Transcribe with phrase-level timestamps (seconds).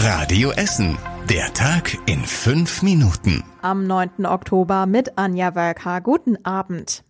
[0.00, 0.96] Radio Essen.
[1.28, 3.42] Der Tag in fünf Minuten.
[3.62, 4.26] Am 9.
[4.26, 6.00] Oktober mit Anja Wölker.
[6.00, 7.02] Guten Abend.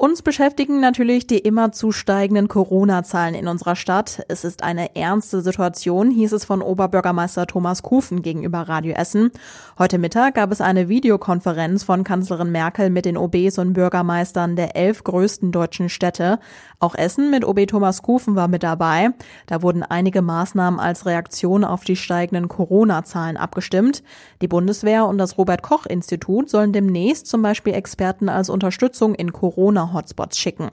[0.00, 4.24] Uns beschäftigen natürlich die immer zu steigenden Corona-Zahlen in unserer Stadt.
[4.28, 9.32] Es ist eine ernste Situation, hieß es von Oberbürgermeister Thomas Kufen gegenüber Radio Essen.
[9.76, 14.76] Heute Mittag gab es eine Videokonferenz von Kanzlerin Merkel mit den OBs und Bürgermeistern der
[14.76, 16.38] elf größten deutschen Städte.
[16.78, 19.10] Auch Essen mit OB Thomas Kufen war mit dabei.
[19.46, 24.04] Da wurden einige Maßnahmen als Reaktion auf die steigenden Corona-Zahlen abgestimmt.
[24.42, 30.38] Die Bundeswehr und das Robert-Koch-Institut sollen demnächst zum Beispiel Experten als Unterstützung in Corona Hotspots
[30.38, 30.70] schicken.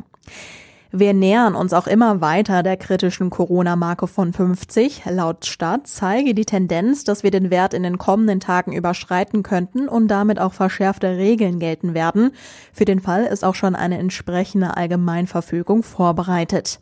[0.98, 5.04] Wir nähern uns auch immer weiter der kritischen Corona-Marke von 50.
[5.10, 9.90] Laut Stadt zeige die Tendenz, dass wir den Wert in den kommenden Tagen überschreiten könnten
[9.90, 12.32] und damit auch verschärfte Regeln gelten werden.
[12.72, 16.80] Für den Fall ist auch schon eine entsprechende Allgemeinverfügung vorbereitet.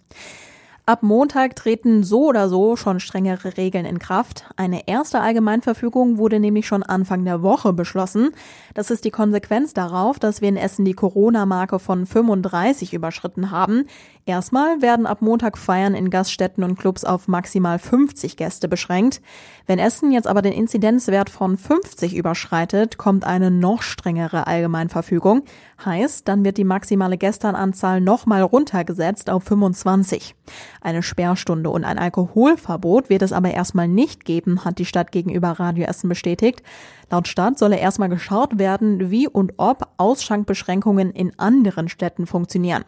[0.86, 4.50] Ab Montag treten so oder so schon strengere Regeln in Kraft.
[4.58, 8.32] Eine erste Allgemeinverfügung wurde nämlich schon Anfang der Woche beschlossen.
[8.74, 13.86] Das ist die Konsequenz darauf, dass wir in Essen die Corona-Marke von 35 überschritten haben.
[14.26, 19.22] Erstmal werden ab Montag Feiern in Gaststätten und Clubs auf maximal 50 Gäste beschränkt.
[19.66, 25.44] Wenn Essen jetzt aber den Inzidenzwert von 50 überschreitet, kommt eine noch strengere Allgemeinverfügung.
[25.84, 30.36] Heißt, dann wird die maximale Gästeanzahl nochmal runtergesetzt auf 25.
[30.84, 35.52] Eine Sperrstunde und ein Alkoholverbot wird es aber erstmal nicht geben, hat die Stadt gegenüber
[35.52, 36.62] Radio Essen bestätigt.
[37.10, 42.84] Laut Stadt solle erstmal geschaut werden, wie und ob Ausschankbeschränkungen in anderen Städten funktionieren.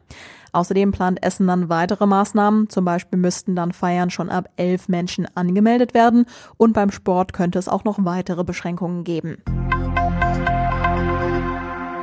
[0.52, 2.70] Außerdem plant Essen dann weitere Maßnahmen.
[2.70, 6.26] Zum Beispiel müssten dann Feiern schon ab elf Menschen angemeldet werden
[6.58, 9.38] und beim Sport könnte es auch noch weitere Beschränkungen geben.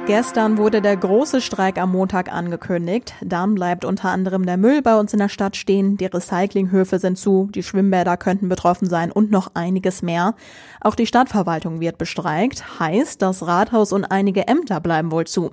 [0.07, 3.15] Gestern wurde der große Streik am Montag angekündigt.
[3.21, 7.19] Dann bleibt unter anderem der Müll bei uns in der Stadt stehen, die Recyclinghöfe sind
[7.19, 10.35] zu, die Schwimmbäder könnten betroffen sein und noch einiges mehr.
[10.81, 15.53] Auch die Stadtverwaltung wird bestreikt, heißt, das Rathaus und einige Ämter bleiben wohl zu.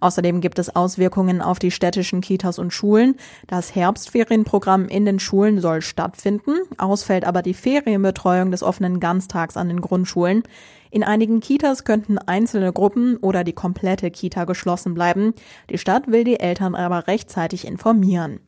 [0.00, 3.16] Außerdem gibt es Auswirkungen auf die städtischen Kitas und Schulen.
[3.46, 9.68] Das Herbstferienprogramm in den Schulen soll stattfinden, ausfällt aber die Ferienbetreuung des offenen Ganztags an
[9.68, 10.42] den Grundschulen.
[10.90, 15.34] In einigen Kitas könnten einzelne Gruppen oder die komplette Kita geschlossen bleiben.
[15.70, 18.40] Die Stadt will die Eltern aber rechtzeitig informieren.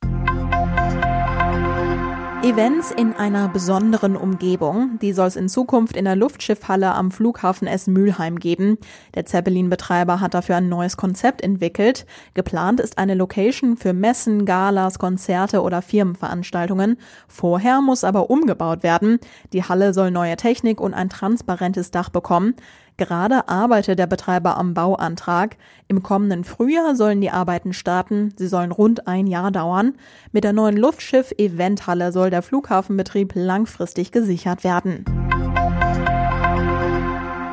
[2.44, 5.00] Events in einer besonderen Umgebung.
[5.03, 8.78] Die soll es in Zukunft in der Luftschiffhalle am Flughafen Essen-Mülheim geben.
[9.16, 12.06] Der Zeppelin-Betreiber hat dafür ein neues Konzept entwickelt.
[12.34, 16.99] Geplant ist eine Location für Messen, Galas, Konzerte oder Firmenveranstaltungen.
[17.26, 19.19] Vorher muss aber umgebaut werden.
[19.53, 22.55] Die Halle soll neue Technik und ein transparentes Dach bekommen.
[22.98, 25.56] Gerade arbeitet der Betreiber am Bauantrag.
[25.86, 28.34] Im kommenden Frühjahr sollen die Arbeiten starten.
[28.36, 29.94] Sie sollen rund ein Jahr dauern.
[30.32, 35.04] Mit der neuen Luftschiff-Eventhalle soll der Flughafenbetrieb langfristig gesichert werden.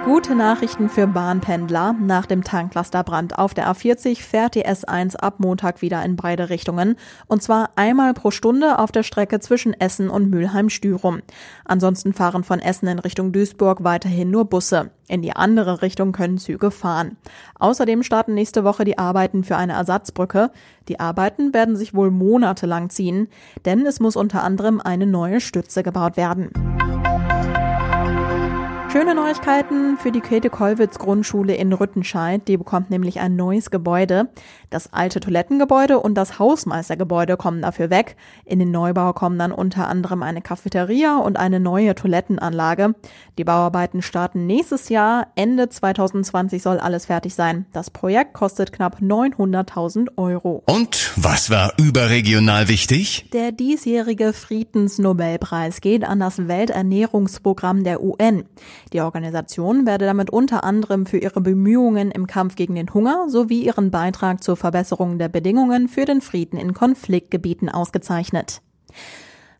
[0.06, 1.94] Gute Nachrichten für Bahnpendler.
[2.00, 6.96] Nach dem Tanklasterbrand auf der A40 fährt die S1 ab Montag wieder in beide Richtungen.
[7.26, 11.24] Und zwar einmal pro Stunde auf der Strecke zwischen Essen und Mülheim-Stürum.
[11.66, 14.92] Ansonsten fahren von Essen in Richtung Duisburg weiterhin nur Busse.
[15.08, 17.18] In die andere Richtung können Züge fahren.
[17.58, 20.52] Außerdem starten nächste Woche die Arbeiten für eine Ersatzbrücke.
[20.88, 23.28] Die Arbeiten werden sich wohl monatelang ziehen,
[23.66, 26.52] denn es muss unter anderem eine neue Stütze gebaut werden.
[28.96, 32.48] Schöne Neuigkeiten für die Käthe-Kollwitz-Grundschule in Rüttenscheid.
[32.48, 34.30] Die bekommt nämlich ein neues Gebäude.
[34.70, 38.16] Das alte Toilettengebäude und das Hausmeistergebäude kommen dafür weg.
[38.46, 42.96] In den Neubau kommen dann unter anderem eine Cafeteria und eine neue Toilettenanlage.
[43.38, 45.28] Die Bauarbeiten starten nächstes Jahr.
[45.36, 47.66] Ende 2020 soll alles fertig sein.
[47.74, 50.64] Das Projekt kostet knapp 900.000 Euro.
[50.68, 53.30] Und was war überregional wichtig?
[53.34, 58.46] Der diesjährige Friedensnobelpreis geht an das Welternährungsprogramm der UN.
[58.96, 63.62] Die Organisation werde damit unter anderem für ihre Bemühungen im Kampf gegen den Hunger sowie
[63.66, 68.62] ihren Beitrag zur Verbesserung der Bedingungen für den Frieden in Konfliktgebieten ausgezeichnet.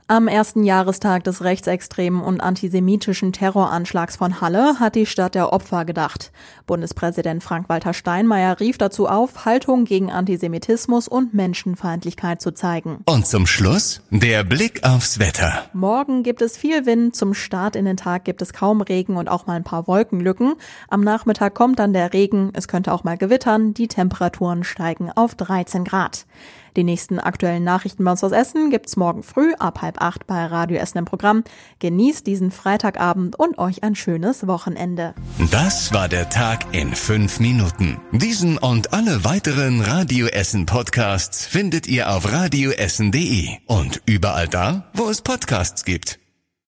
[0.08, 5.84] Am ersten Jahrestag des rechtsextremen und antisemitischen Terroranschlags von Halle hat die Stadt der Opfer
[5.84, 6.32] gedacht.
[6.68, 13.00] Bundespräsident Frank-Walter Steinmeier rief dazu auf, Haltung gegen Antisemitismus und Menschenfeindlichkeit zu zeigen.
[13.08, 15.64] Und zum Schluss der Blick aufs Wetter.
[15.74, 19.28] Morgen gibt es viel Wind, zum Start in den Tag gibt es kaum Regen und
[19.28, 20.54] auch mal ein paar Wolkenlücken.
[20.88, 25.34] Am Nachmittag kommt dann der Regen, es könnte auch mal gewittern, die Temperaturen steigen auf
[25.34, 26.28] 13 Grad.
[26.76, 30.46] Die nächsten aktuellen Nachrichten bei uns aus Essen gibt's morgen früh ab halb acht bei
[30.46, 31.44] Radio Essen im Programm.
[31.80, 35.16] Genießt diesen Freitagabend und euch ein schönes Wochenende.
[35.52, 37.98] Das war der Tag in fünf Minuten.
[38.12, 45.10] Diesen und alle weiteren Radio Essen Podcasts findet ihr auf radioessen.de und überall da, wo
[45.10, 46.25] es Podcasts gibt.